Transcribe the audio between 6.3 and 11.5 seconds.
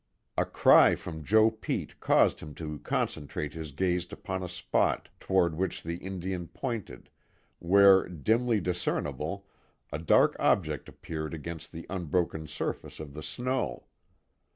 pointed, where, dimly discernible, a dark object appeared